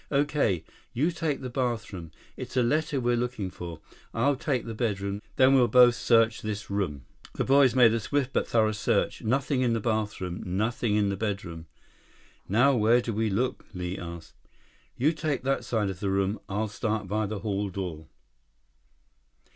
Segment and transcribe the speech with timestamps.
[0.11, 0.63] "Okay.
[0.93, 2.09] You take the bathroom.
[2.35, 3.81] It's a letter we're looking for.
[4.15, 7.99] I'll take the bedroom, then we'll both search this room." 40 The boys made a
[7.99, 9.21] swift, but thorough search.
[9.21, 10.41] Nothing in the bathroom.
[10.43, 11.67] Nothing in the bedroom.
[12.49, 14.33] "Now where do we look?" Li asked.
[14.97, 16.39] "You take that side of the room.
[16.49, 18.07] I'll start by the hall door."